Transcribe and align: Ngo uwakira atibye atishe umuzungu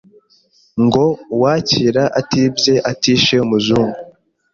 Ngo 0.83 1.05
uwakira 1.35 2.03
atibye 2.19 2.75
atishe 2.91 3.35
umuzungu 3.45 3.99